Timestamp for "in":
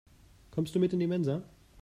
0.93-0.99